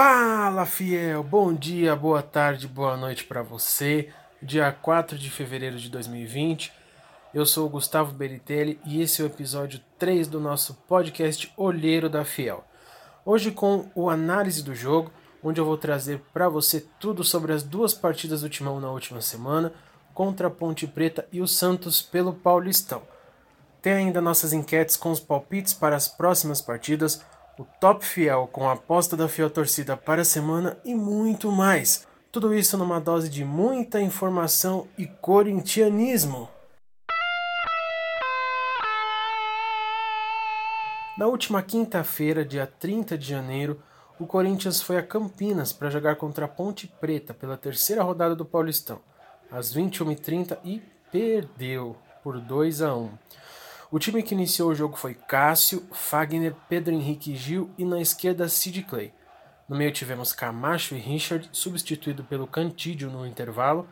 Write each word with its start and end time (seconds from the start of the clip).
Fala, 0.00 0.64
fiel! 0.64 1.24
Bom 1.24 1.52
dia, 1.52 1.96
boa 1.96 2.22
tarde, 2.22 2.68
boa 2.68 2.96
noite 2.96 3.24
para 3.24 3.42
você. 3.42 4.10
Dia 4.40 4.70
4 4.70 5.18
de 5.18 5.28
fevereiro 5.28 5.76
de 5.76 5.90
2020. 5.90 6.72
Eu 7.34 7.44
sou 7.44 7.66
o 7.66 7.68
Gustavo 7.68 8.12
Beritelli 8.12 8.78
e 8.86 9.02
esse 9.02 9.20
é 9.20 9.24
o 9.24 9.26
episódio 9.26 9.80
3 9.98 10.28
do 10.28 10.38
nosso 10.38 10.74
podcast 10.86 11.52
Olheiro 11.56 12.08
da 12.08 12.24
Fiel. 12.24 12.62
Hoje 13.24 13.50
com 13.50 13.90
o 13.92 14.08
análise 14.08 14.62
do 14.62 14.72
jogo, 14.72 15.10
onde 15.42 15.60
eu 15.60 15.64
vou 15.64 15.76
trazer 15.76 16.22
para 16.32 16.48
você 16.48 16.86
tudo 17.00 17.24
sobre 17.24 17.52
as 17.52 17.64
duas 17.64 17.92
partidas 17.92 18.42
do 18.42 18.48
Timão 18.48 18.78
na 18.78 18.92
última 18.92 19.20
semana, 19.20 19.72
contra 20.14 20.46
a 20.46 20.50
Ponte 20.50 20.86
Preta 20.86 21.26
e 21.32 21.40
o 21.40 21.48
Santos 21.48 22.00
pelo 22.00 22.32
Paulistão. 22.32 23.02
Tem 23.82 23.94
ainda 23.94 24.20
nossas 24.20 24.52
enquetes 24.52 24.96
com 24.96 25.10
os 25.10 25.18
palpites 25.18 25.74
para 25.74 25.96
as 25.96 26.06
próximas 26.06 26.60
partidas, 26.60 27.20
o 27.58 27.66
Top 27.80 28.04
Fiel 28.04 28.48
com 28.52 28.68
a 28.68 28.72
aposta 28.72 29.16
da 29.16 29.28
Fiel 29.28 29.50
Torcida 29.50 29.96
para 29.96 30.22
a 30.22 30.24
semana 30.24 30.78
e 30.84 30.94
muito 30.94 31.50
mais. 31.50 32.06
Tudo 32.30 32.54
isso 32.54 32.78
numa 32.78 33.00
dose 33.00 33.28
de 33.28 33.44
muita 33.44 34.00
informação 34.00 34.86
e 34.96 35.06
corintianismo. 35.06 36.48
Na 41.18 41.26
última 41.26 41.60
quinta-feira, 41.60 42.44
dia 42.44 42.64
30 42.78 43.18
de 43.18 43.28
janeiro, 43.28 43.82
o 44.20 44.26
Corinthians 44.26 44.80
foi 44.80 44.96
a 44.96 45.02
Campinas 45.02 45.72
para 45.72 45.90
jogar 45.90 46.14
contra 46.14 46.44
a 46.44 46.48
Ponte 46.48 46.86
Preta 46.86 47.34
pela 47.34 47.56
terceira 47.56 48.04
rodada 48.04 48.36
do 48.36 48.44
Paulistão, 48.44 49.00
às 49.50 49.74
21h30 49.74 50.58
e 50.62 50.80
perdeu 51.10 51.96
por 52.22 52.40
2 52.40 52.82
a 52.82 52.94
1. 52.94 53.10
O 53.90 53.98
time 53.98 54.22
que 54.22 54.34
iniciou 54.34 54.68
o 54.68 54.74
jogo 54.74 54.98
foi 54.98 55.14
Cássio, 55.14 55.82
Fagner, 55.92 56.54
Pedro 56.68 56.92
Henrique 56.92 57.34
Gil 57.34 57.70
e 57.78 57.86
na 57.86 57.98
esquerda 57.98 58.46
Sid 58.46 58.82
Clay. 58.82 59.14
No 59.66 59.74
meio 59.74 59.90
tivemos 59.90 60.34
Camacho 60.34 60.94
e 60.94 60.98
Richard, 60.98 61.48
substituído 61.52 62.22
pelo 62.22 62.46
Cantídio 62.46 63.10
no 63.10 63.26
intervalo. 63.26 63.88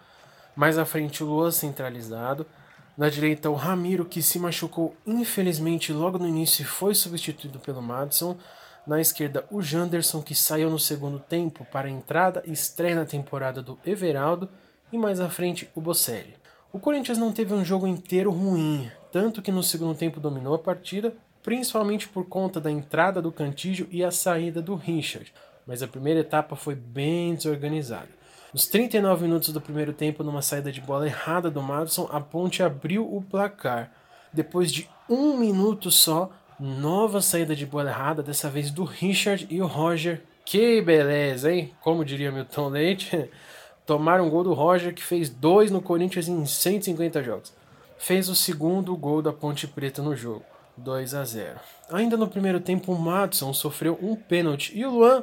Mais 0.55 0.77
à 0.77 0.85
frente 0.85 1.25
o 1.25 1.27
Luan 1.27 1.51
centralizado. 1.51 2.47
Na 2.95 3.09
direita 3.09 3.49
o 3.49 3.55
Ramiro, 3.55 4.05
que 4.05 4.21
se 4.21 4.39
machucou 4.39 4.95
infelizmente 5.07 5.95
logo 5.95 6.19
no 6.19 6.29
início 6.29 6.61
e 6.61 6.67
foi 6.67 6.95
substituído 6.95 7.59
pelo 7.59 7.81
Madison. 7.81 8.37
Na 8.87 9.01
esquerda 9.01 9.47
o 9.51 9.63
Janderson, 9.63 10.21
que 10.21 10.35
saiu 10.35 10.69
no 10.69 10.79
segundo 10.79 11.19
tempo 11.19 11.65
para 11.73 11.89
a 11.89 11.91
entrada 11.91 12.43
e 12.45 12.53
estreia 12.53 12.97
na 12.97 13.07
temporada 13.07 13.63
do 13.63 13.79
Everaldo. 13.85 14.47
E 14.93 14.99
mais 14.99 15.21
à 15.21 15.31
frente 15.31 15.71
o 15.75 15.81
Bocelli. 15.81 16.37
O 16.71 16.79
Corinthians 16.79 17.17
não 17.17 17.33
teve 17.33 17.55
um 17.55 17.65
jogo 17.65 17.87
inteiro 17.87 18.31
ruim, 18.31 18.91
tanto 19.17 19.41
que 19.41 19.51
no 19.51 19.63
segundo 19.63 19.97
tempo 19.97 20.21
dominou 20.21 20.55
a 20.55 20.59
partida, 20.59 21.15
principalmente 21.43 22.07
por 22.07 22.27
conta 22.27 22.61
da 22.61 22.71
entrada 22.71 23.23
do 23.23 23.33
Cantígio 23.33 23.89
e 23.91 24.05
a 24.05 24.11
saída 24.11 24.61
do 24.61 24.75
Richard, 24.75 25.33
mas 25.67 25.83
a 25.83 25.89
primeira 25.89 26.21
etapa 26.21 26.55
foi 26.55 26.75
bem 26.75 27.35
desorganizada. 27.35 28.11
Nos 28.53 28.67
39 28.67 29.23
minutos 29.23 29.55
do 29.55 29.59
primeiro 29.59 29.95
tempo, 29.95 30.23
numa 30.23 30.43
saída 30.43 30.71
de 30.71 30.83
bola 30.83 31.07
errada 31.07 31.51
do 31.51 31.63
Madison, 31.63 32.07
a 32.13 32.21
Ponte 32.21 32.63
abriu 32.63 33.11
o 33.11 33.23
placar. 33.23 33.91
Depois 34.35 34.71
de 34.71 34.87
um 35.09 35.39
minuto 35.39 35.91
só, 35.91 36.31
nova 36.61 37.23
saída 37.23 37.57
de 37.57 37.65
bola 37.65 37.89
errada, 37.89 38.23
dessa 38.23 38.51
vez 38.51 38.71
do 38.71 38.85
Richard 38.85 39.47
e 39.49 39.63
o 39.63 39.67
Roger. 39.67 40.23
Que 40.45 40.83
beleza, 40.83 41.51
hein? 41.51 41.73
Como 41.81 42.05
diria 42.05 42.31
Milton 42.31 42.69
Leite, 42.69 43.31
tomaram 43.87 44.27
um 44.27 44.31
gol 44.31 44.45
do 44.45 44.53
Roger, 44.53 44.93
que 44.93 45.03
fez 45.03 45.31
dois 45.31 45.71
no 45.71 45.81
Corinthians 45.81 46.29
em 46.29 46.45
150 46.45 47.23
jogos 47.23 47.55
fez 47.99 48.29
o 48.29 48.35
segundo 48.35 48.97
gol 48.97 49.23
da 49.23 49.33
Ponte 49.33 49.67
Preta 49.67 50.03
no 50.03 50.15
jogo, 50.15 50.45
2 50.77 51.15
a 51.15 51.25
0. 51.25 51.59
Ainda 51.91 52.17
no 52.17 52.29
primeiro 52.29 52.61
tempo, 52.61 52.93
o 52.93 52.99
Madison 52.99 53.53
sofreu 53.53 53.99
um 54.03 54.15
pênalti 54.15 54.77
e 54.77 54.85
o 54.85 54.91
Luan 54.91 55.23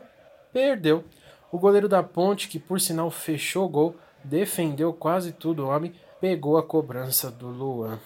perdeu. 0.51 1.03
O 1.51 1.59
goleiro 1.59 1.87
da 1.87 2.01
Ponte, 2.01 2.47
que 2.47 2.59
por 2.59 2.81
sinal 2.81 3.11
fechou 3.11 3.65
o 3.65 3.69
gol, 3.69 3.95
defendeu 4.23 4.91
quase 4.93 5.31
tudo 5.31 5.63
o 5.63 5.67
homem, 5.67 5.93
pegou 6.19 6.57
a 6.57 6.63
cobrança 6.63 7.29
do 7.29 7.47
Luan. 7.47 7.99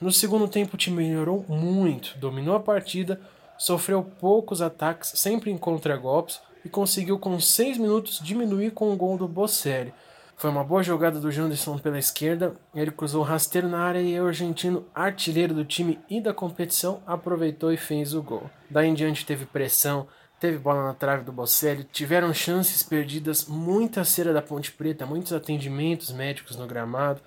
No 0.00 0.10
segundo 0.10 0.48
tempo, 0.48 0.74
o 0.74 0.78
time 0.78 1.04
melhorou 1.04 1.44
muito, 1.48 2.16
dominou 2.18 2.56
a 2.56 2.60
partida, 2.60 3.20
sofreu 3.58 4.02
poucos 4.02 4.60
ataques, 4.62 5.12
sempre 5.16 5.50
em 5.50 5.58
contragolpes, 5.58 6.40
e 6.64 6.68
conseguiu 6.68 7.18
com 7.18 7.38
6 7.38 7.78
minutos 7.78 8.20
diminuir 8.22 8.70
com 8.70 8.92
o 8.92 8.96
gol 8.96 9.18
do 9.18 9.28
Bocelli. 9.28 9.92
Foi 10.36 10.50
uma 10.50 10.64
boa 10.64 10.82
jogada 10.82 11.20
do 11.20 11.30
Janderson 11.30 11.78
pela 11.78 11.98
esquerda. 11.98 12.54
Ele 12.74 12.90
cruzou 12.90 13.22
rasteiro 13.22 13.68
na 13.68 13.78
área 13.78 14.00
e 14.00 14.20
o 14.20 14.26
argentino, 14.26 14.84
artilheiro 14.94 15.54
do 15.54 15.64
time 15.64 15.98
e 16.10 16.20
da 16.20 16.34
competição, 16.34 17.02
aproveitou 17.06 17.72
e 17.72 17.76
fez 17.76 18.14
o 18.14 18.22
gol. 18.22 18.50
Daí 18.68 18.88
em 18.88 18.94
diante 18.94 19.24
teve 19.24 19.46
pressão, 19.46 20.06
teve 20.40 20.58
bola 20.58 20.84
na 20.84 20.94
trave 20.94 21.24
do 21.24 21.32
Bocelli, 21.32 21.84
tiveram 21.84 22.34
chances 22.34 22.82
perdidas, 22.82 23.46
muita 23.46 24.04
cera 24.04 24.32
da 24.32 24.42
Ponte 24.42 24.72
Preta, 24.72 25.06
muitos 25.06 25.32
atendimentos 25.32 26.12
médicos 26.12 26.56
no 26.56 26.66
gramado. 26.66 27.20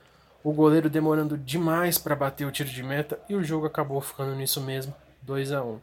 O 0.44 0.54
goleiro 0.54 0.90
demorando 0.90 1.38
demais 1.38 1.98
para 1.98 2.16
bater 2.16 2.46
o 2.46 2.52
tiro 2.52 2.70
de 2.70 2.84
meta 2.84 3.20
e 3.28 3.36
o 3.36 3.44
jogo 3.44 3.66
acabou 3.66 4.00
ficando 4.02 4.36
nisso 4.36 4.62
mesmo, 4.62 4.94
2 5.24 5.52
a 5.54 5.64
1. 5.64 5.80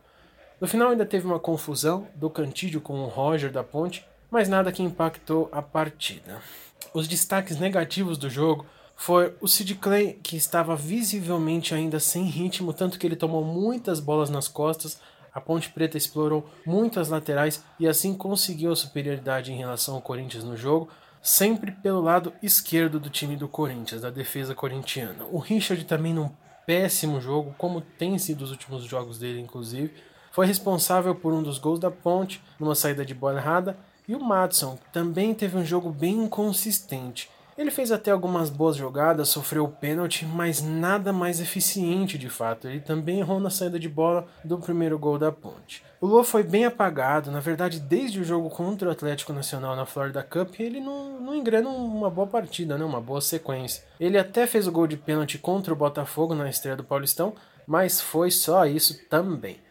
No 0.61 0.69
final 0.69 0.91
ainda 0.91 1.05
teve 1.05 1.27
uma 1.27 1.41
confusão 1.41 2.06
do 2.15 2.31
Cantídio 2.31 2.81
com 2.81 3.01
o 3.01 3.09
Roger 3.09 3.51
da 3.51 3.65
Ponte, 3.65 4.06
mas 4.31 4.49
nada 4.49 4.73
que 4.73 4.83
impactou 4.83 5.49
a 5.53 5.61
partida. 5.61 6.41
Os 6.94 7.09
destaques 7.09 7.59
negativos 7.59 8.16
do 8.16 8.31
jogo 8.31 8.65
foi 8.94 9.34
o 9.41 9.49
Sid 9.49 9.75
Clay, 9.75 10.12
que 10.22 10.37
estava 10.37 10.77
visivelmente 10.77 11.75
ainda 11.75 11.99
sem 11.99 12.22
ritmo, 12.22 12.72
tanto 12.72 13.00
que 13.00 13.05
ele 13.05 13.16
tomou 13.16 13.44
muitas 13.44 13.99
bolas 13.99 14.31
nas 14.31 14.47
costas. 14.47 15.00
A 15.34 15.41
Ponte 15.41 15.71
Preta 15.71 15.99
explorou 15.99 16.49
muitas 16.65 17.09
laterais 17.09 17.65
e 17.81 17.88
assim 17.88 18.15
conseguiu 18.15 18.71
a 18.71 18.77
superioridade 18.77 19.50
em 19.53 19.56
relação 19.56 19.97
ao 19.97 20.00
Corinthians 20.00 20.44
no 20.44 20.56
jogo, 20.56 20.88
sempre 21.21 21.72
pelo 21.72 22.00
lado 22.00 22.32
esquerdo 22.41 23.00
do 23.00 23.11
time 23.11 23.34
do 23.34 23.49
Corinthians, 23.49 24.03
da 24.03 24.11
defesa 24.11 24.55
corintiana. 24.55 25.25
O 25.32 25.41
Richard 25.41 25.84
também 25.87 26.15
num 26.15 26.31
péssimo 26.65 27.21
jogo, 27.21 27.56
como 27.59 27.81
tem 27.81 28.16
sido 28.21 28.43
os 28.43 28.53
últimos 28.53 28.84
jogos 28.84 29.19
dele, 29.19 29.41
inclusive, 29.41 29.93
foi 30.31 30.47
responsável 30.47 31.12
por 31.12 31.32
um 31.32 31.43
dos 31.43 31.59
gols 31.59 31.81
da 31.81 31.91
Ponte, 31.91 32.41
numa 32.56 32.76
saída 32.76 33.05
de 33.05 33.15
bola 33.15 33.41
errada, 33.41 33.76
e 34.07 34.15
o 34.15 34.23
Madison 34.23 34.79
também 34.93 35.35
teve 35.35 35.57
um 35.57 35.65
jogo 35.65 35.91
bem 35.91 36.25
inconsistente. 36.25 37.31
Ele 37.57 37.71
fez 37.71 37.93
até 37.93 38.11
algumas 38.11 38.51
boas 38.51 38.77
jogadas, 38.77 39.29
sofreu 39.29 39.65
o 39.65 39.69
pênalti, 39.69 40.27
mas 40.27 40.61
nada 40.61 41.13
mais 41.13 41.41
eficiente 41.41 42.19
de 42.19 42.29
fato. 42.29 42.67
Ele 42.67 42.81
também 42.81 43.21
errou 43.21 43.39
na 43.39 43.49
saída 43.49 43.79
de 43.79 43.89
bola 43.89 44.27
do 44.45 44.59
primeiro 44.59 44.99
gol 44.99 45.19
da 45.19 45.31
Ponte. 45.31 45.85
O 46.01 46.07
Lua 46.07 46.25
foi 46.25 46.43
bem 46.43 46.65
apagado, 46.65 47.31
na 47.31 47.39
verdade, 47.39 47.79
desde 47.79 48.21
o 48.21 48.25
jogo 48.25 48.51
contra 48.51 48.89
o 48.89 48.93
Atlético 48.93 49.33
Nacional 49.33 49.77
na 49.77 49.87
Florida 49.87 50.23
Cup, 50.23 50.59
ele 50.59 50.81
não, 50.81 51.21
não 51.21 51.35
engrena 51.35 51.69
uma 51.69 52.11
boa 52.11 52.27
partida, 52.27 52.77
né? 52.77 52.85
uma 52.85 53.01
boa 53.01 53.21
sequência. 53.21 53.85
Ele 54.01 54.19
até 54.19 54.49
fez 54.49 54.67
o 54.67 54.73
gol 54.73 54.89
de 54.89 54.97
pênalti 54.97 55.39
contra 55.39 55.73
o 55.73 55.77
Botafogo 55.77 56.35
na 56.35 56.51
estreia 56.51 56.77
do 56.77 56.83
Paulistão, 56.83 57.35
mas 57.67 58.01
foi 58.01 58.33
só 58.33 58.67
isso 58.67 58.99
também. 59.09 59.64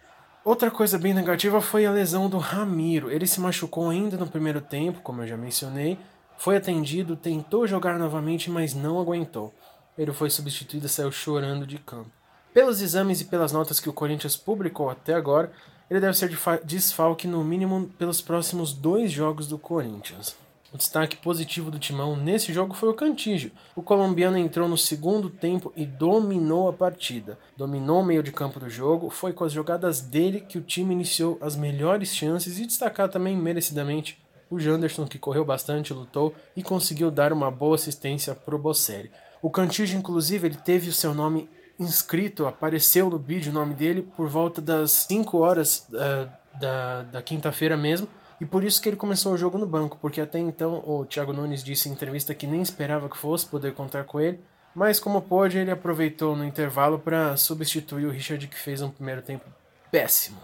Outra 0.45 0.69
coisa 0.69 0.97
bem 0.97 1.13
negativa 1.13 1.61
foi 1.61 1.85
a 1.85 1.91
lesão 1.91 2.29
do 2.29 2.37
Ramiro. 2.37 3.09
Ele 3.09 3.25
se 3.25 3.39
machucou 3.39 3.89
ainda 3.89 4.17
no 4.17 4.27
primeiro 4.27 4.59
tempo, 4.59 4.99
como 4.99 5.21
eu 5.21 5.27
já 5.27 5.37
mencionei. 5.37 5.97
Foi 6.37 6.57
atendido, 6.57 7.15
tentou 7.15 7.65
jogar 7.65 7.97
novamente, 7.97 8.51
mas 8.51 8.73
não 8.73 8.99
aguentou. 8.99 9.53
Ele 9.97 10.11
foi 10.11 10.29
substituído 10.29 10.85
e 10.85 10.89
saiu 10.89 11.13
chorando 11.13 11.65
de 11.65 11.77
campo. 11.77 12.11
Pelos 12.53 12.81
exames 12.81 13.21
e 13.21 13.25
pelas 13.25 13.53
notas 13.53 13.79
que 13.79 13.87
o 13.87 13.93
Corinthians 13.93 14.35
publicou 14.35 14.89
até 14.89 15.13
agora, 15.13 15.49
ele 15.89 16.01
deve 16.01 16.17
ser 16.17 16.29
desfalque 16.65 17.25
no 17.25 17.41
mínimo 17.41 17.89
pelos 17.97 18.19
próximos 18.19 18.73
dois 18.73 19.13
jogos 19.13 19.47
do 19.47 19.57
Corinthians. 19.57 20.35
O 20.73 20.77
destaque 20.77 21.17
positivo 21.17 21.69
do 21.69 21.77
Timão 21.77 22.15
nesse 22.15 22.51
jogo 22.51 22.73
foi 22.73 22.89
o 22.89 22.95
Cantígio. 22.95 23.51
O 23.75 23.83
colombiano 23.83 24.39
entrou 24.39 24.67
no 24.67 24.75
segundo 24.75 25.29
tempo 25.29 25.71
e 25.75 25.85
dominou 25.85 26.67
a 26.67 26.73
partida. 26.73 27.37
Dominou 27.55 28.01
o 28.01 28.03
meio 28.03 28.23
de 28.23 28.31
campo 28.31 28.59
do 28.59 28.67
jogo, 28.67 29.11
foi 29.11 29.33
com 29.33 29.43
as 29.43 29.51
jogadas 29.51 30.01
dele 30.01 30.41
que 30.41 30.57
o 30.57 30.63
time 30.63 30.95
iniciou 30.95 31.37
as 31.41 31.55
melhores 31.55 32.09
chances 32.09 32.57
e 32.57 32.65
destacar 32.65 33.07
também 33.07 33.37
merecidamente 33.37 34.19
o 34.49 34.59
Janderson, 34.59 35.05
que 35.05 35.19
correu 35.19 35.45
bastante, 35.45 35.93
lutou 35.93 36.33
e 36.55 36.63
conseguiu 36.63 37.11
dar 37.11 37.31
uma 37.31 37.51
boa 37.51 37.75
assistência 37.75 38.33
para 38.33 38.55
o 38.55 38.59
Bocelli. 38.59 39.11
O 39.43 39.51
Cantígio, 39.51 39.99
inclusive, 39.99 40.47
ele 40.47 40.57
teve 40.57 40.89
o 40.89 40.93
seu 40.93 41.13
nome 41.13 41.47
inscrito, 41.79 42.47
apareceu 42.47 43.11
no 43.11 43.19
vídeo 43.19 43.51
o 43.51 43.53
nome 43.53 43.75
dele 43.75 44.01
por 44.17 44.27
volta 44.27 44.59
das 44.59 44.91
5 44.91 45.37
horas 45.37 45.87
uh, 45.89 46.59
da, 46.59 47.03
da 47.03 47.21
quinta-feira 47.21 47.77
mesmo 47.77 48.07
e 48.43 48.45
por 48.45 48.61
isso 48.61 48.81
que 48.81 48.89
ele 48.89 48.97
começou 48.97 49.31
o 49.31 49.37
jogo 49.37 49.57
no 49.57 49.65
banco, 49.65 49.97
porque 50.01 50.19
até 50.19 50.37
então 50.37 50.83
o 50.85 51.05
Thiago 51.05 51.31
Nunes 51.31 51.63
disse 51.63 51.87
em 51.87 51.93
entrevista 51.93 52.35
que 52.35 52.45
nem 52.45 52.61
esperava 52.61 53.07
que 53.07 53.15
fosse 53.15 53.45
poder 53.45 53.73
contar 53.73 54.03
com 54.03 54.19
ele, 54.19 54.37
mas 54.75 54.99
como 54.99 55.21
pôde, 55.21 55.57
ele 55.57 55.71
aproveitou 55.71 56.35
no 56.35 56.43
intervalo 56.43 56.99
para 56.99 57.37
substituir 57.37 58.05
o 58.05 58.11
Richard 58.11 58.45
que 58.49 58.59
fez 58.59 58.81
um 58.81 58.89
primeiro 58.89 59.21
tempo 59.21 59.45
péssimo. 59.89 60.39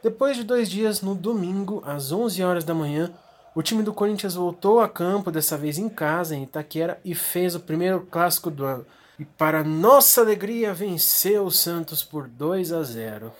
Depois 0.00 0.36
de 0.36 0.44
dois 0.44 0.70
dias, 0.70 1.02
no 1.02 1.12
domingo, 1.12 1.82
às 1.84 2.12
11 2.12 2.40
horas 2.40 2.62
da 2.62 2.72
manhã, 2.72 3.12
o 3.52 3.62
time 3.64 3.82
do 3.82 3.92
Corinthians 3.92 4.34
voltou 4.34 4.78
a 4.78 4.88
campo, 4.88 5.32
dessa 5.32 5.58
vez 5.58 5.76
em 5.76 5.88
casa, 5.88 6.36
em 6.36 6.44
Itaquera, 6.44 7.00
e 7.04 7.16
fez 7.16 7.56
o 7.56 7.60
primeiro 7.60 8.06
clássico 8.08 8.48
do 8.48 8.64
ano. 8.64 8.86
E 9.18 9.24
para 9.24 9.64
nossa 9.64 10.20
alegria, 10.20 10.72
venceu 10.72 11.46
o 11.46 11.50
Santos 11.50 12.04
por 12.04 12.28
2 12.28 12.72
a 12.72 12.84
0. 12.84 13.32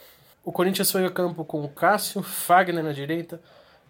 O 0.44 0.50
Corinthians 0.50 0.90
foi 0.90 1.06
a 1.06 1.10
campo 1.10 1.44
com 1.44 1.64
o 1.64 1.68
Cássio, 1.68 2.24
Fagner 2.24 2.82
na 2.82 2.92
direita, 2.92 3.40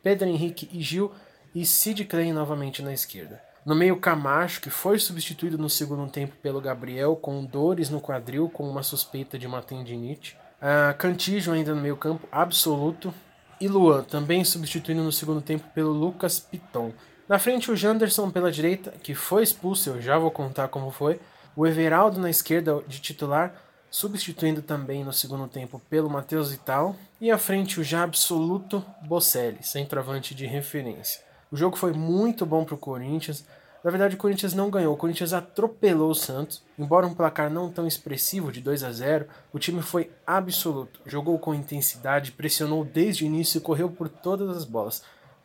Pedro 0.02 0.28
Henrique 0.28 0.68
e 0.72 0.80
Gil 0.80 1.12
e 1.54 1.64
Sid 1.64 2.04
Clay 2.04 2.32
novamente 2.32 2.82
na 2.82 2.92
esquerda. 2.92 3.40
No 3.64 3.74
meio, 3.74 3.96
Camacho, 3.96 4.60
que 4.60 4.70
foi 4.70 4.98
substituído 4.98 5.58
no 5.58 5.68
segundo 5.68 6.10
tempo 6.10 6.34
pelo 6.42 6.60
Gabriel, 6.60 7.14
com 7.14 7.44
dores 7.44 7.90
no 7.90 8.00
quadril, 8.00 8.48
com 8.48 8.68
uma 8.68 8.82
suspeita 8.82 9.38
de 9.38 9.46
uma 9.46 9.60
tendinite. 9.60 10.36
Uh, 10.60 10.96
Cantijo 10.96 11.52
ainda 11.52 11.74
no 11.74 11.80
meio 11.80 11.96
campo, 11.96 12.26
absoluto. 12.32 13.12
E 13.60 13.68
Luan, 13.68 14.02
também 14.02 14.42
substituindo 14.44 15.02
no 15.02 15.12
segundo 15.12 15.42
tempo 15.42 15.66
pelo 15.74 15.92
Lucas 15.92 16.40
Piton. 16.40 16.92
Na 17.28 17.38
frente, 17.38 17.70
o 17.70 17.76
Janderson 17.76 18.30
pela 18.30 18.50
direita, 18.50 18.92
que 19.02 19.14
foi 19.14 19.42
expulso, 19.42 19.90
eu 19.90 20.02
já 20.02 20.18
vou 20.18 20.30
contar 20.30 20.68
como 20.68 20.90
foi. 20.90 21.20
O 21.54 21.66
Everaldo 21.66 22.18
na 22.18 22.30
esquerda 22.30 22.82
de 22.88 22.98
titular, 23.00 23.54
substituindo 23.90 24.62
também 24.62 25.04
no 25.04 25.12
segundo 25.12 25.48
tempo 25.48 25.80
pelo 25.90 26.08
Matheus 26.08 26.52
Vital. 26.52 26.94
E 27.20 27.30
à 27.30 27.36
frente, 27.36 27.80
o 27.80 27.84
já 27.84 28.04
absoluto 28.04 28.84
Bocelli, 29.02 29.62
centroavante 29.62 30.34
de 30.34 30.46
referência. 30.46 31.22
O 31.50 31.56
jogo 31.56 31.76
foi 31.76 31.92
muito 31.92 32.46
bom 32.46 32.64
para 32.64 32.76
o 32.76 32.78
Corinthians. 32.78 33.44
Na 33.82 33.90
verdade, 33.90 34.14
o 34.14 34.18
Corinthians 34.18 34.54
não 34.54 34.70
ganhou, 34.70 34.94
o 34.94 34.96
Corinthians 34.96 35.32
atropelou 35.32 36.10
o 36.10 36.14
Santos. 36.14 36.62
Embora 36.78 37.06
um 37.06 37.14
placar 37.14 37.50
não 37.50 37.70
tão 37.70 37.86
expressivo 37.86 38.52
de 38.52 38.60
2 38.60 38.84
a 38.84 38.92
0, 38.92 39.26
o 39.52 39.58
time 39.58 39.82
foi 39.82 40.10
absoluto. 40.26 41.00
Jogou 41.04 41.38
com 41.38 41.54
intensidade, 41.54 42.32
pressionou 42.32 42.84
desde 42.84 43.24
o 43.24 43.26
início 43.26 43.58
e 43.58 43.62
correu 43.62 43.90
por 43.90 44.08
todas 44.08 44.56
as 44.56 44.64
bolas. 44.64 45.02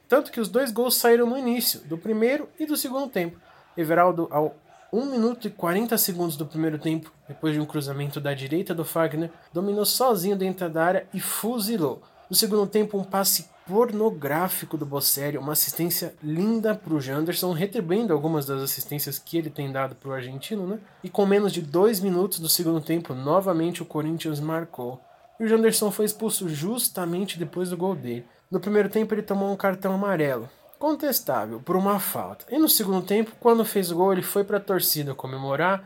Tanto 0.08 0.32
que 0.32 0.40
os 0.40 0.50
dois 0.50 0.72
gols 0.72 0.96
saíram 0.96 1.26
no 1.26 1.38
início, 1.38 1.80
do 1.82 1.98
primeiro 1.98 2.48
e 2.60 2.66
do 2.66 2.78
segundo 2.78 3.10
tempo. 3.10 3.40
Everaldo, 3.76 4.28
ao 4.30 4.56
1 4.94 5.06
minuto 5.06 5.48
e 5.48 5.52
40 5.52 5.98
segundos 5.98 6.38
do 6.38 6.46
primeiro 6.46 6.78
tempo, 6.78 7.12
depois 7.28 7.54
de 7.54 7.60
um 7.60 7.66
cruzamento 7.66 8.20
da 8.22 8.34
direita 8.34 8.74
do 8.74 8.86
Fagner, 8.86 9.32
dominou 9.52 9.86
sozinho 9.86 10.38
dentro 10.38 10.70
da 10.70 10.86
área 10.86 11.08
e 11.14 11.20
fuzilou. 11.20 12.02
No 12.30 12.36
segundo 12.36 12.66
tempo, 12.66 12.98
um 12.98 13.04
passe 13.04 13.50
pornográfico 13.68 14.78
do 14.78 14.86
Bocelli, 14.86 15.38
uma 15.38 15.54
assistência 15.54 16.14
linda 16.24 16.76
para 16.76 16.94
o 16.94 17.02
Janderson, 17.02 17.52
retribuindo 17.52 18.14
algumas 18.14 18.46
das 18.46 18.62
assistências 18.62 19.18
que 19.18 19.38
ele 19.38 19.50
tem 19.50 19.72
dado 19.72 19.96
para 19.96 20.10
o 20.10 20.14
argentino, 20.14 20.68
né? 20.68 20.80
E 21.04 21.10
com 21.10 21.26
menos 21.26 21.52
de 21.52 21.62
dois 21.62 22.00
minutos 22.00 22.40
do 22.40 22.48
segundo 22.48 22.80
tempo, 22.80 23.14
novamente 23.14 23.82
o 23.82 23.86
Corinthians 23.86 24.40
marcou. 24.40 25.02
E 25.40 25.44
o 25.44 25.48
Janderson 25.48 25.92
foi 25.92 26.06
expulso 26.06 26.48
justamente 26.48 27.40
depois 27.40 27.70
do 27.70 27.78
gol 27.78 27.96
dele. 27.96 28.26
No 28.50 28.60
primeiro 28.60 28.88
tempo 28.88 29.14
ele 29.14 29.24
tomou 29.24 29.52
um 29.52 29.58
cartão 29.58 29.94
amarelo, 29.94 30.48
contestável, 30.86 31.60
por 31.60 31.76
uma 31.76 32.00
falta. 32.00 32.46
E 32.48 32.60
no 32.60 32.70
segundo 32.70 33.04
tempo, 33.04 33.32
quando 33.40 33.66
fez 33.66 33.90
o 33.90 33.96
gol, 33.96 34.14
ele 34.14 34.22
foi 34.22 34.44
para 34.44 34.58
a 34.58 34.62
torcida 34.62 35.16
comemorar, 35.16 35.84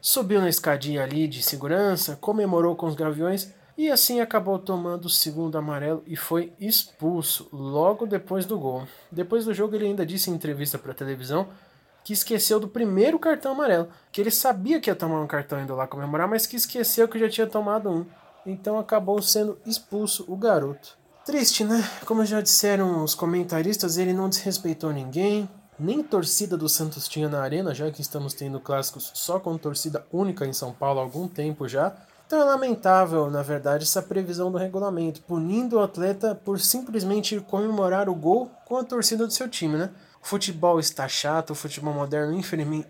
subiu 0.00 0.40
na 0.40 0.48
escadinha 0.48 1.04
ali 1.04 1.28
de 1.28 1.40
segurança, 1.40 2.18
comemorou 2.20 2.74
com 2.74 2.86
os 2.86 2.96
gaviões 2.96 3.54
e 3.78 3.88
assim 3.88 4.20
acabou 4.20 4.58
tomando 4.58 5.04
o 5.04 5.08
segundo 5.08 5.56
amarelo 5.56 6.02
e 6.04 6.16
foi 6.16 6.52
expulso 6.58 7.48
logo 7.52 8.06
depois 8.06 8.44
do 8.44 8.58
gol. 8.58 8.88
Depois 9.08 9.44
do 9.44 9.54
jogo, 9.54 9.76
ele 9.76 9.86
ainda 9.86 10.04
disse 10.04 10.32
em 10.32 10.34
entrevista 10.34 10.76
para 10.76 10.90
a 10.90 10.96
televisão 10.96 11.46
que 12.02 12.12
esqueceu 12.12 12.58
do 12.58 12.66
primeiro 12.66 13.20
cartão 13.20 13.52
amarelo, 13.52 13.88
que 14.10 14.20
ele 14.20 14.32
sabia 14.32 14.80
que 14.80 14.90
ia 14.90 14.96
tomar 14.96 15.20
um 15.20 15.28
cartão 15.28 15.60
indo 15.60 15.76
lá 15.76 15.86
comemorar, 15.86 16.26
mas 16.26 16.44
que 16.44 16.56
esqueceu 16.56 17.06
que 17.06 17.20
já 17.20 17.28
tinha 17.28 17.46
tomado 17.46 17.88
um. 17.88 18.04
Então 18.44 18.80
acabou 18.80 19.22
sendo 19.22 19.60
expulso 19.64 20.24
o 20.26 20.36
garoto. 20.36 20.98
Triste, 21.24 21.64
né? 21.64 21.88
Como 22.06 22.24
já 22.24 22.40
disseram 22.40 23.04
os 23.04 23.14
comentaristas, 23.14 23.98
ele 23.98 24.12
não 24.12 24.28
desrespeitou 24.28 24.90
ninguém, 24.90 25.48
nem 25.78 26.02
torcida 26.02 26.56
do 26.56 26.68
Santos 26.68 27.06
tinha 27.06 27.28
na 27.28 27.42
arena, 27.42 27.74
já 27.74 27.90
que 27.90 28.00
estamos 28.00 28.32
tendo 28.32 28.58
clássicos 28.58 29.10
só 29.14 29.38
com 29.38 29.56
torcida 29.58 30.04
única 30.10 30.46
em 30.46 30.52
São 30.52 30.72
Paulo 30.72 30.98
há 30.98 31.02
algum 31.02 31.28
tempo 31.28 31.68
já. 31.68 31.94
Então 32.26 32.40
é 32.40 32.44
lamentável, 32.44 33.30
na 33.30 33.42
verdade, 33.42 33.84
essa 33.84 34.00
previsão 34.00 34.50
do 34.50 34.58
regulamento, 34.58 35.20
punindo 35.22 35.76
o 35.76 35.80
atleta 35.80 36.34
por 36.34 36.58
simplesmente 36.58 37.38
comemorar 37.40 38.08
o 38.08 38.14
gol 38.14 38.50
com 38.64 38.76
a 38.76 38.84
torcida 38.84 39.26
do 39.26 39.32
seu 39.32 39.48
time, 39.48 39.76
né? 39.76 39.90
O 40.22 40.26
futebol 40.30 40.78
está 40.78 41.08
chato, 41.08 41.50
o 41.50 41.54
futebol 41.54 41.94
moderno 41.94 42.38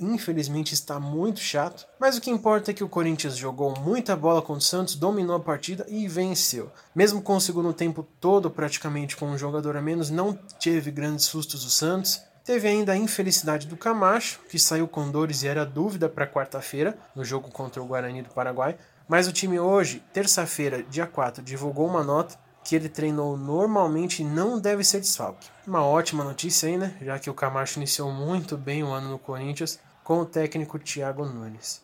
infelizmente 0.00 0.75
está 0.75 0.99
muito 0.99 1.38
chato, 1.41 1.87
mas 1.99 2.17
o 2.17 2.21
que 2.21 2.31
importa 2.31 2.71
é 2.71 2.75
que 2.75 2.82
o 2.82 2.88
Corinthians 2.88 3.37
jogou 3.37 3.79
muita 3.79 4.17
bola 4.17 4.43
com 4.43 4.55
o 4.55 4.61
Santos, 4.61 4.97
dominou 4.97 5.37
a 5.37 5.41
partida 5.41 5.87
e 5.88 6.09
venceu. 6.09 6.71
Mesmo 6.94 7.23
com 7.23 7.37
o 7.37 7.41
segundo 7.41 7.73
tempo 7.73 8.06
todo 8.21 8.50
praticamente 8.50 9.17
com 9.17 9.27
um 9.27 9.38
jogador 9.38 9.77
a 9.77 9.81
menos, 9.81 10.11
não 10.11 10.32
teve 10.61 10.91
grandes 10.91 11.27
sustos 11.27 11.65
o 11.65 11.71
Santos. 11.71 12.21
Teve 12.44 12.67
ainda 12.67 12.93
a 12.93 12.97
infelicidade 12.97 13.69
do 13.69 13.76
Camacho, 13.76 14.41
que 14.49 14.59
saiu 14.59 14.88
com 14.88 15.11
dores 15.11 15.43
e 15.43 15.47
era 15.47 15.65
dúvida 15.65 16.09
para 16.09 16.26
quarta-feira, 16.26 16.99
no 17.15 17.25
jogo 17.25 17.49
contra 17.50 17.81
o 17.81 17.87
Guarani 17.87 18.23
do 18.23 18.31
Paraguai, 18.31 18.76
mas 19.06 19.29
o 19.29 19.33
time 19.33 19.61
hoje, 19.61 20.03
terça-feira, 20.12 20.83
dia 20.83 21.06
4, 21.06 21.43
divulgou 21.43 21.87
uma 21.87 22.03
nota 22.03 22.37
que 22.65 22.77
ele 22.77 22.89
treinou 22.89 23.37
normalmente 23.37 24.23
não 24.23 24.59
deve 24.59 24.85
ser 24.85 25.01
desfalque. 25.01 25.49
Uma 25.67 25.85
ótima 25.85 26.23
notícia 26.23 26.69
aí, 26.69 26.77
né? 26.77 26.97
Já 27.03 27.19
que 27.19 27.31
o 27.31 27.35
Camacho 27.35 27.79
iniciou 27.79 28.12
muito 28.12 28.57
bem 28.57 28.83
o 28.83 28.93
ano 28.93 29.11
no 29.11 29.19
Corinthians 29.19 29.79
com 30.05 30.21
o 30.21 30.27
técnico 30.27 30.79
Thiago 30.79 31.25
Nunes. 31.25 31.83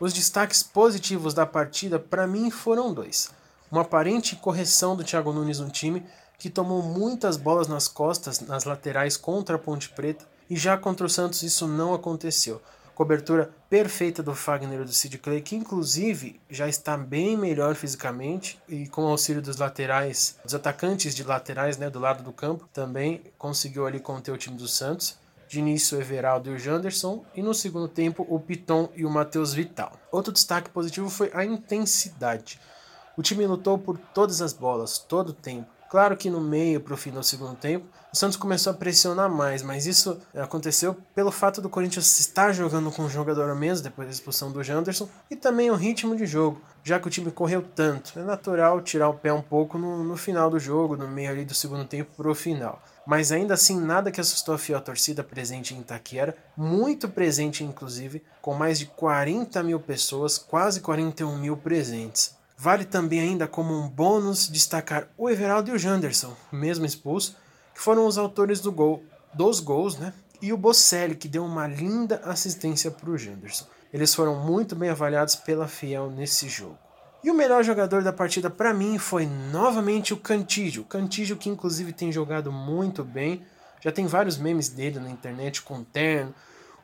Os 0.00 0.12
destaques 0.12 0.62
positivos 0.62 1.34
da 1.34 1.44
partida 1.44 1.98
para 1.98 2.26
mim 2.26 2.50
foram 2.50 2.92
dois. 2.92 3.30
Uma 3.70 3.82
aparente 3.82 4.36
correção 4.36 4.96
do 4.96 5.04
Thiago 5.04 5.32
Nunes 5.32 5.58
no 5.58 5.70
time, 5.70 6.06
que 6.38 6.48
tomou 6.48 6.82
muitas 6.82 7.36
bolas 7.36 7.66
nas 7.66 7.88
costas, 7.88 8.40
nas 8.40 8.64
laterais 8.64 9.16
contra 9.16 9.56
a 9.56 9.58
Ponte 9.58 9.88
Preta, 9.88 10.24
e 10.48 10.56
já 10.56 10.78
contra 10.78 11.06
o 11.06 11.10
Santos 11.10 11.42
isso 11.42 11.66
não 11.66 11.92
aconteceu 11.92 12.62
cobertura 12.98 13.48
perfeita 13.70 14.24
do 14.24 14.34
Fagner 14.34 14.80
e 14.80 14.84
do 14.84 14.92
Sid 14.92 15.18
Clay, 15.18 15.40
que 15.40 15.54
inclusive 15.54 16.40
já 16.50 16.66
está 16.66 16.96
bem 16.96 17.36
melhor 17.36 17.76
fisicamente 17.76 18.60
e 18.68 18.88
com 18.88 19.04
o 19.04 19.06
auxílio 19.06 19.40
dos 19.40 19.56
laterais, 19.56 20.36
dos 20.42 20.52
atacantes 20.52 21.14
de 21.14 21.22
laterais, 21.22 21.78
né, 21.78 21.88
do 21.88 22.00
lado 22.00 22.24
do 22.24 22.32
campo, 22.32 22.68
também 22.72 23.22
conseguiu 23.38 23.86
ali 23.86 24.00
conter 24.00 24.32
o 24.32 24.36
time 24.36 24.56
do 24.56 24.66
Santos. 24.66 25.16
De 25.46 25.60
início, 25.60 25.96
o 25.96 26.00
Everaldo 26.00 26.50
e 26.50 26.54
o 26.54 26.58
Janderson, 26.58 27.24
e 27.36 27.40
no 27.40 27.54
segundo 27.54 27.86
tempo, 27.86 28.26
o 28.28 28.40
Piton 28.40 28.88
e 28.96 29.06
o 29.06 29.10
Matheus 29.10 29.54
Vital. 29.54 29.92
Outro 30.10 30.32
destaque 30.32 30.68
positivo 30.68 31.08
foi 31.08 31.30
a 31.32 31.44
intensidade. 31.44 32.58
O 33.16 33.22
time 33.22 33.46
lutou 33.46 33.78
por 33.78 33.96
todas 33.96 34.42
as 34.42 34.52
bolas, 34.52 34.98
todo 34.98 35.28
o 35.28 35.32
tempo. 35.32 35.77
Claro 35.90 36.16
que 36.18 36.28
no 36.28 36.40
meio 36.40 36.80
para 36.80 36.92
o 36.92 36.96
fim 36.98 37.10
do 37.10 37.22
segundo 37.22 37.56
tempo, 37.56 37.86
o 38.12 38.16
Santos 38.16 38.36
começou 38.36 38.72
a 38.72 38.76
pressionar 38.76 39.30
mais, 39.30 39.62
mas 39.62 39.86
isso 39.86 40.18
aconteceu 40.34 40.94
pelo 41.14 41.30
fato 41.30 41.62
do 41.62 41.68
Corinthians 41.70 42.20
estar 42.20 42.52
jogando 42.52 42.90
com 42.90 43.02
um 43.02 43.08
jogador 43.08 43.48
a 43.50 43.54
menos 43.54 43.80
depois 43.80 44.06
da 44.06 44.12
expulsão 44.12 44.52
do 44.52 44.62
Janderson 44.62 45.08
e 45.30 45.36
também 45.36 45.70
o 45.70 45.74
ritmo 45.74 46.14
de 46.14 46.26
jogo, 46.26 46.60
já 46.84 47.00
que 47.00 47.06
o 47.06 47.10
time 47.10 47.30
correu 47.30 47.62
tanto. 47.62 48.18
É 48.18 48.22
natural 48.22 48.82
tirar 48.82 49.08
o 49.08 49.14
pé 49.14 49.32
um 49.32 49.42
pouco 49.42 49.78
no, 49.78 50.04
no 50.04 50.16
final 50.16 50.50
do 50.50 50.58
jogo, 50.58 50.96
no 50.96 51.08
meio 51.08 51.30
ali 51.30 51.44
do 51.44 51.54
segundo 51.54 51.84
tempo 51.86 52.10
para 52.16 52.30
o 52.30 52.34
final. 52.34 52.82
Mas 53.06 53.32
ainda 53.32 53.54
assim, 53.54 53.80
nada 53.80 54.10
que 54.10 54.20
assustou 54.20 54.54
a 54.54 54.58
fiel 54.58 54.80
torcida 54.82 55.24
presente 55.24 55.74
em 55.74 55.80
Itaquera, 55.80 56.36
muito 56.54 57.08
presente 57.08 57.64
inclusive, 57.64 58.22
com 58.42 58.52
mais 58.52 58.78
de 58.78 58.84
40 58.86 59.62
mil 59.62 59.80
pessoas, 59.80 60.36
quase 60.36 60.80
41 60.80 61.38
mil 61.38 61.56
presentes. 61.56 62.37
Vale 62.60 62.84
também 62.84 63.20
ainda 63.20 63.46
como 63.46 63.72
um 63.72 63.88
bônus 63.88 64.48
destacar 64.48 65.06
o 65.16 65.30
Everaldo 65.30 65.70
e 65.70 65.74
o 65.74 65.78
Janderson, 65.78 66.34
mesmo 66.50 66.84
expulso, 66.84 67.36
que 67.72 67.80
foram 67.80 68.04
os 68.04 68.18
autores 68.18 68.58
do 68.58 68.72
gol, 68.72 69.04
dos 69.32 69.60
gols, 69.60 69.96
né? 69.96 70.12
E 70.42 70.52
o 70.52 70.56
Bocelli, 70.56 71.14
que 71.14 71.28
deu 71.28 71.44
uma 71.44 71.68
linda 71.68 72.20
assistência 72.24 72.90
para 72.90 73.10
o 73.10 73.16
Janderson. 73.16 73.64
Eles 73.92 74.12
foram 74.12 74.44
muito 74.44 74.74
bem 74.74 74.90
avaliados 74.90 75.36
pela 75.36 75.68
Fiel 75.68 76.10
nesse 76.10 76.48
jogo. 76.48 76.76
E 77.22 77.30
o 77.30 77.34
melhor 77.34 77.62
jogador 77.62 78.02
da 78.02 78.12
partida 78.12 78.50
para 78.50 78.74
mim 78.74 78.98
foi 78.98 79.24
novamente 79.24 80.12
o 80.12 80.16
Cantígio. 80.16 80.82
Cantígio 80.82 81.36
que 81.36 81.48
inclusive 81.48 81.92
tem 81.92 82.10
jogado 82.10 82.50
muito 82.50 83.04
bem. 83.04 83.40
Já 83.80 83.92
tem 83.92 84.08
vários 84.08 84.36
memes 84.36 84.68
dele 84.68 84.98
na 84.98 85.10
internet 85.10 85.62
com 85.62 85.84
terno. 85.84 86.34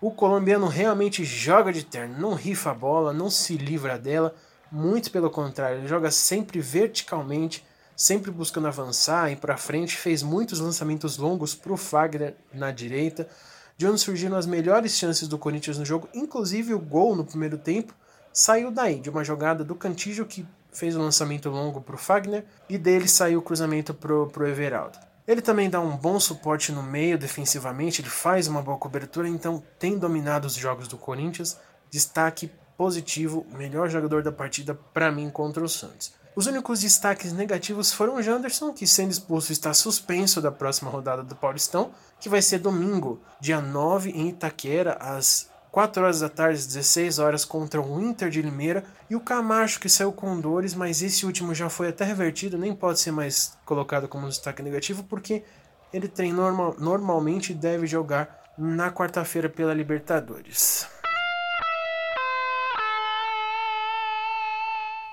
O 0.00 0.12
colombiano 0.12 0.68
realmente 0.68 1.24
joga 1.24 1.72
de 1.72 1.84
terno, 1.84 2.16
não 2.16 2.34
rifa 2.34 2.70
a 2.70 2.74
bola, 2.74 3.12
não 3.12 3.28
se 3.28 3.56
livra 3.56 3.98
dela 3.98 4.32
muito 4.70 5.10
pelo 5.10 5.30
contrário, 5.30 5.78
ele 5.78 5.88
joga 5.88 6.10
sempre 6.10 6.60
verticalmente, 6.60 7.64
sempre 7.96 8.30
buscando 8.30 8.68
avançar 8.68 9.30
e 9.30 9.36
para 9.36 9.56
frente. 9.56 9.96
Fez 9.96 10.22
muitos 10.22 10.60
lançamentos 10.60 11.16
longos 11.16 11.54
para 11.54 11.72
o 11.72 11.76
Fagner 11.76 12.34
na 12.52 12.70
direita, 12.70 13.28
de 13.76 13.86
onde 13.86 14.00
surgiram 14.00 14.36
as 14.36 14.46
melhores 14.46 14.96
chances 14.96 15.28
do 15.28 15.38
Corinthians 15.38 15.78
no 15.78 15.84
jogo, 15.84 16.08
inclusive 16.14 16.74
o 16.74 16.78
gol 16.78 17.16
no 17.16 17.24
primeiro 17.24 17.58
tempo 17.58 17.94
saiu 18.32 18.70
daí, 18.70 18.98
de 18.98 19.10
uma 19.10 19.22
jogada 19.22 19.62
do 19.62 19.74
Cantígio 19.74 20.26
que 20.26 20.46
fez 20.72 20.96
um 20.96 21.02
lançamento 21.02 21.48
longo 21.48 21.80
para 21.80 21.94
o 21.94 21.98
Fagner 21.98 22.44
e 22.68 22.76
dele 22.76 23.06
saiu 23.06 23.38
o 23.38 23.42
cruzamento 23.42 23.94
para 23.94 24.12
o 24.12 24.46
Everaldo. 24.46 24.98
Ele 25.26 25.40
também 25.40 25.70
dá 25.70 25.80
um 25.80 25.96
bom 25.96 26.20
suporte 26.20 26.70
no 26.70 26.82
meio 26.82 27.16
defensivamente, 27.16 28.02
ele 28.02 28.10
faz 28.10 28.46
uma 28.46 28.60
boa 28.60 28.76
cobertura, 28.76 29.28
então 29.28 29.62
tem 29.78 29.96
dominado 29.96 30.46
os 30.46 30.54
jogos 30.54 30.86
do 30.86 30.98
Corinthians. 30.98 31.56
Destaque 31.90 32.50
positivo, 32.76 33.46
melhor 33.56 33.88
jogador 33.88 34.22
da 34.22 34.32
partida 34.32 34.74
para 34.92 35.12
mim 35.12 35.30
contra 35.30 35.62
o 35.62 35.68
Santos. 35.68 36.12
Os 36.36 36.46
únicos 36.46 36.80
destaques 36.80 37.32
negativos 37.32 37.92
foram 37.92 38.16
o 38.16 38.22
Janderson, 38.22 38.72
que 38.72 38.88
sendo 38.88 39.12
expulso 39.12 39.52
está 39.52 39.72
suspenso 39.72 40.40
da 40.40 40.50
próxima 40.50 40.90
rodada 40.90 41.22
do 41.22 41.36
Paulistão, 41.36 41.92
que 42.18 42.28
vai 42.28 42.42
ser 42.42 42.58
domingo, 42.58 43.20
dia 43.40 43.60
9 43.60 44.10
em 44.10 44.30
Itaquera, 44.30 44.96
às 45.00 45.48
4 45.70 46.02
horas 46.02 46.20
da 46.20 46.28
tarde, 46.28 46.66
16 46.66 47.20
horas 47.20 47.44
contra 47.44 47.80
o 47.80 48.00
Inter 48.00 48.30
de 48.30 48.42
Limeira, 48.42 48.84
e 49.08 49.14
o 49.14 49.20
Camacho 49.20 49.78
que 49.78 49.88
saiu 49.88 50.12
com 50.12 50.40
dores, 50.40 50.74
mas 50.74 51.02
esse 51.02 51.24
último 51.24 51.54
já 51.54 51.68
foi 51.68 51.88
até 51.88 52.04
revertido, 52.04 52.58
nem 52.58 52.74
pode 52.74 52.98
ser 52.98 53.12
mais 53.12 53.56
colocado 53.64 54.08
como 54.08 54.28
destaque 54.28 54.62
negativo 54.62 55.04
porque 55.04 55.44
ele 55.92 56.08
tem 56.08 56.32
normal, 56.32 56.74
normalmente 56.78 57.54
deve 57.54 57.86
jogar 57.86 58.42
na 58.58 58.90
quarta-feira 58.90 59.48
pela 59.48 59.72
Libertadores. 59.72 60.93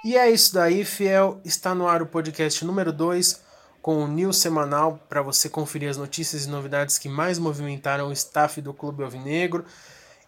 E 0.03 0.17
é 0.17 0.31
isso 0.31 0.51
daí, 0.55 0.83
fiel. 0.83 1.39
Está 1.45 1.75
no 1.75 1.87
ar 1.87 2.01
o 2.01 2.07
podcast 2.07 2.65
número 2.65 2.91
2 2.91 3.39
com 3.83 4.03
o 4.03 4.07
news 4.07 4.37
semanal 4.37 4.99
para 5.07 5.21
você 5.21 5.47
conferir 5.47 5.91
as 5.91 5.97
notícias 5.97 6.45
e 6.45 6.49
novidades 6.49 6.97
que 6.97 7.07
mais 7.07 7.37
movimentaram 7.37 8.07
o 8.07 8.11
staff 8.11 8.59
do 8.61 8.73
Clube 8.73 9.03
Alvinegro. 9.03 9.63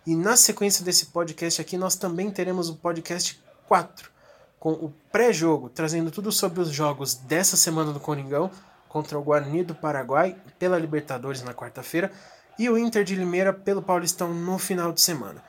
E 0.06 0.15
na 0.15 0.38
sequência 0.38 0.86
desse 0.86 1.08
podcast 1.08 1.60
aqui, 1.60 1.75
nós 1.75 1.96
também 1.96 2.30
teremos 2.30 2.70
o 2.70 2.75
podcast 2.75 3.42
4, 3.68 4.12
com 4.60 4.74
o 4.74 4.94
pré-jogo, 5.12 5.70
trazendo 5.70 6.12
tudo 6.12 6.32
sobre 6.32 6.62
os 6.62 6.70
jogos 6.70 7.15
dessa 7.15 7.58
semana 7.58 7.92
do 7.92 8.00
Coringão, 8.00 8.51
contra 8.88 9.18
o 9.18 9.24
Guarani 9.24 9.63
do 9.63 9.74
Paraguai, 9.74 10.36
pela 10.60 10.77
Libertadores 10.77 11.42
na 11.42 11.53
quarta-feira, 11.53 12.12
e 12.60 12.70
o 12.70 12.77
Inter 12.77 13.03
de 13.03 13.15
Limeira 13.15 13.51
pelo 13.51 13.82
Paulistão 13.82 14.36
no 14.36 14.60
final 14.60 14.92
de 14.92 15.01
semana. 15.01 15.42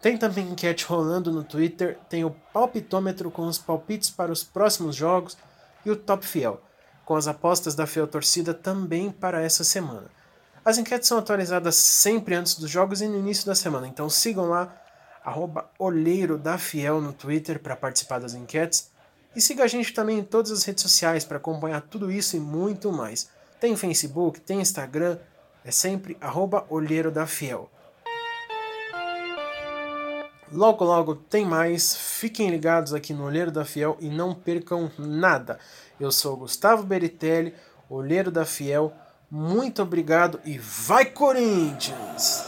Tem 0.00 0.16
também 0.16 0.48
enquete 0.48 0.86
rolando 0.86 1.30
no 1.30 1.44
Twitter, 1.44 1.98
tem 2.08 2.24
o 2.24 2.30
palpitômetro 2.52 3.30
com 3.30 3.46
os 3.46 3.58
palpites 3.58 4.08
para 4.08 4.32
os 4.32 4.42
próximos 4.42 4.96
jogos 4.96 5.36
e 5.84 5.90
o 5.90 5.96
Top 5.96 6.24
Fiel, 6.24 6.60
com 7.04 7.14
as 7.14 7.28
apostas 7.28 7.74
da 7.74 7.86
Fiel 7.86 8.06
Torcida 8.06 8.54
também 8.54 9.10
para 9.10 9.42
essa 9.42 9.62
semana. 9.62 10.10
As 10.64 10.78
enquetes 10.78 11.06
são 11.06 11.18
atualizadas 11.18 11.74
sempre 11.74 12.34
antes 12.34 12.54
dos 12.54 12.70
jogos 12.70 13.02
e 13.02 13.08
no 13.08 13.18
início 13.18 13.44
da 13.44 13.54
semana, 13.54 13.86
então 13.86 14.08
sigam 14.08 14.48
lá, 14.48 14.74
arroba 15.22 15.70
Olheiro 15.78 16.38
da 16.38 16.56
Fiel 16.56 17.00
no 17.00 17.12
Twitter 17.12 17.60
para 17.60 17.76
participar 17.76 18.20
das 18.20 18.32
enquetes. 18.32 18.90
E 19.36 19.40
siga 19.40 19.64
a 19.64 19.68
gente 19.68 19.92
também 19.92 20.18
em 20.18 20.24
todas 20.24 20.50
as 20.50 20.64
redes 20.64 20.82
sociais 20.82 21.24
para 21.24 21.36
acompanhar 21.36 21.82
tudo 21.82 22.10
isso 22.10 22.36
e 22.36 22.40
muito 22.40 22.90
mais. 22.90 23.28
Tem 23.60 23.76
Facebook, 23.76 24.40
tem 24.40 24.60
Instagram, 24.60 25.18
é 25.62 25.70
sempre 25.70 26.16
arroba 26.20 26.64
Olheiro 26.70 27.10
da 27.10 27.26
Fiel. 27.26 27.70
Logo, 30.52 30.84
logo 30.84 31.14
tem 31.14 31.44
mais. 31.44 31.96
Fiquem 31.96 32.50
ligados 32.50 32.92
aqui 32.92 33.12
no 33.12 33.24
Olheiro 33.24 33.50
da 33.50 33.64
Fiel 33.64 33.96
e 34.00 34.08
não 34.08 34.34
percam 34.34 34.90
nada. 34.98 35.58
Eu 35.98 36.10
sou 36.10 36.36
Gustavo 36.36 36.82
Beritelli, 36.82 37.54
Olheiro 37.88 38.30
da 38.30 38.44
Fiel 38.44 38.92
muito 39.30 39.80
obrigado 39.80 40.40
e 40.44 40.58
vai 40.58 41.04
Corinthians! 41.04 42.44